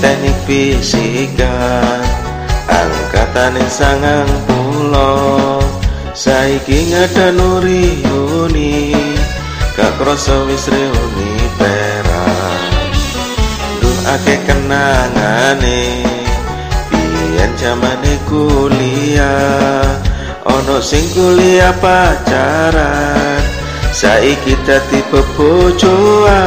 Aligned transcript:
teknik 0.00 0.36
fisika 0.44 1.56
angkatan 2.68 3.56
sangang 3.72 4.28
pulau 4.44 5.60
saiki 6.12 6.92
ngada 6.92 7.32
nuri 7.32 8.04
uni 8.08 8.92
gak 9.78 9.94
kroso 9.96 10.44
wis 10.50 10.66
reuni 10.66 11.32
perak. 11.54 12.60
Duh 13.78 13.98
ake 14.18 14.36
kenangane 14.42 16.02
biyen 16.90 17.52
jamane 17.54 18.14
kuliah. 18.26 19.86
Ono 20.48 20.80
sing 20.82 21.06
kuliah 21.14 21.76
pacaran 21.78 23.38
saiki 23.94 24.58
dadi 24.66 25.00
bebojoan 25.12 26.38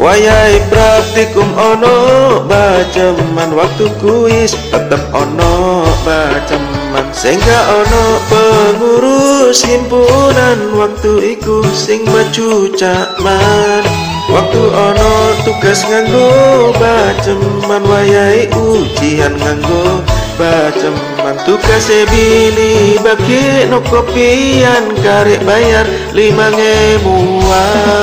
Wayai 0.00 0.56
praktikum 0.72 1.44
ono 1.60 2.40
bacaman 2.48 3.52
waktu 3.52 3.84
kuis 4.00 4.56
tetep 4.72 5.12
ono 5.12 5.84
bacaman 6.08 7.04
sehingga 7.12 7.84
ono 7.84 8.04
pengurus 8.32 9.60
himpunan 9.60 10.72
waktu 10.72 11.36
iku 11.36 11.60
sing 11.76 12.00
maju 12.08 12.72
cakman 12.80 13.84
waktu 14.32 14.62
ono 14.72 15.36
tugas 15.44 15.84
nganggo 15.84 16.72
bacaman 16.80 17.84
wayai 17.84 18.48
ujian 18.56 19.36
nganggo 19.36 20.00
bacaman 20.40 21.36
tugas 21.44 21.92
e 21.92 22.08
bili 22.08 22.96
bagi 23.04 23.68
no 23.68 23.84
kopian 23.84 24.96
karek 25.04 25.44
bayar 25.44 25.84
lima 26.16 26.48
ngemuan 26.56 28.00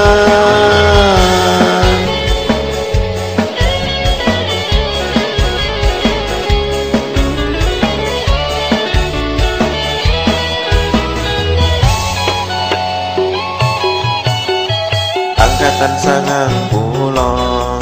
angkatan 15.78 15.94
sangang 16.02 16.58
pulau 16.73 17.78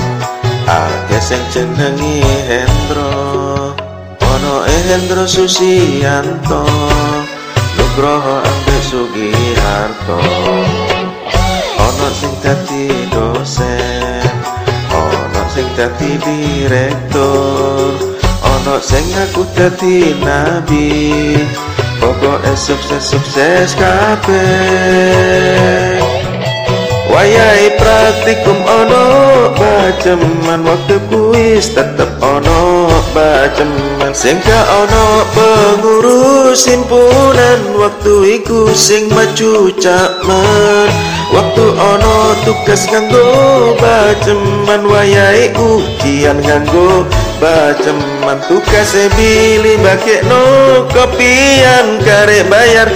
Ake 0.67 1.15
sing 1.23 1.39
jenengi 1.53 2.19
Hendro. 2.49 3.71
Ono 4.19 4.53
Hendro 4.67 5.23
Susianto 5.23 6.67
Nugroho 7.79 8.43
ambe 8.43 8.77
Sugiharto. 8.83 10.19
Ono 11.79 12.07
sing 12.11 12.35
dadi 12.43 12.91
dosen 13.15 14.27
Ono 14.91 15.41
sing 15.55 15.67
dadi 15.79 16.19
direktur 16.19 17.95
Ono 18.43 18.75
sing 18.83 19.07
aku 19.15 19.47
dadi 19.55 20.11
nabi. 20.19 21.39
Pokoknya 21.95 22.53
sukses-sukses 22.59 23.71
kabeh. 23.79 25.55
Wayai 27.15 27.74
praktikum 27.85 28.65
ono 28.65 29.05
baceman 29.53 30.65
waktu 30.65 30.97
kuis 31.05 31.69
tetep 31.69 32.17
ono 32.17 32.89
baceman 33.13 34.09
sehingga 34.09 34.59
ono 34.81 35.21
pengurus 35.37 36.65
himpunan 36.65 37.77
waktu 37.77 38.41
iku 38.41 38.73
sing 38.73 39.05
maju 39.13 39.69
cakman 39.77 40.89
waktu 41.29 41.65
ono 41.77 42.33
tugas 42.41 42.89
nganggo 42.89 43.77
baceman 43.77 44.81
wayai 44.89 45.53
ujian 45.53 46.41
nganggo 46.41 47.05
baceman 47.37 48.41
tugas 48.49 48.97
e 48.97 49.13
bili 49.13 49.77
bagi 49.77 50.25
no 50.25 50.41
kopian 50.89 52.01
kare 52.01 52.41
bayar 52.49 52.89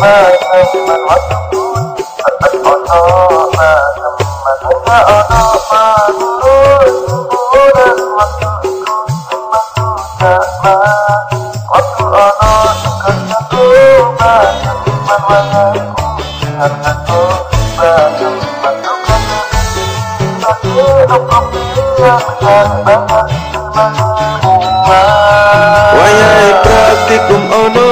ما 0.00 0.30
تم 0.72 0.90
العدو 0.90 1.74
الفتح 1.76 2.52
أضاء 2.66 3.50
ما 3.56 3.72
تم 3.96 4.16
ثم 4.62 4.88
أضاء 4.92 5.30
ما 5.72 5.84
تقول 6.08 7.76
الوقت 7.98 8.42
ثم 9.30 9.52
تتأمى 9.76 10.76
وقت 11.70 12.00
أضاء 12.00 12.76
كنتم 13.06 14.14
ما 14.20 14.34
تم 14.64 15.06
الولاء 15.18 15.94
أنتم 16.64 17.28
ما 17.78 17.94
تم 18.18 18.34
تقدم 18.66 19.36
فكيد 20.42 21.10
قبلي 21.12 21.82
من 21.98 22.46
البحر 22.46 23.28
المهموم 23.66 24.86
praktikum 27.16 27.44
ono 27.48 27.88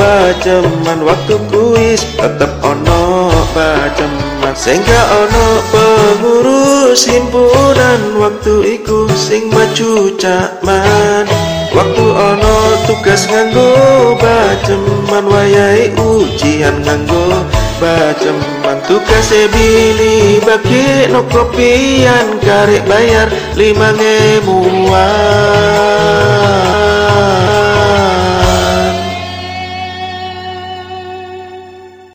bacaman 0.00 1.04
waktu 1.04 1.36
kuis 1.52 2.08
tetep 2.16 2.48
ono 2.64 3.28
bacaman 3.52 4.54
sehingga 4.56 5.00
ono 5.12 5.46
pengurus 5.68 7.04
himpunan. 7.04 8.00
Waktu 8.16 8.80
iku 8.80 9.12
sing 9.12 9.52
maju 9.52 10.16
cakman 10.16 11.28
waktu 11.76 12.04
ono 12.06 12.54
tugas 12.88 13.28
nganggo 13.28 14.16
bacaman 14.16 15.24
wayai 15.28 15.92
ujian 15.92 16.80
nganggo 16.80 17.44
bacaman 17.76 18.78
tugas 18.88 19.28
e 19.36 19.50
bili 19.52 20.40
bagi 20.40 21.12
no 21.12 21.26
kopian 21.28 22.40
karek 22.40 22.88
bayar 22.88 23.28
lima 23.52 23.92
ngemuan 23.92 25.21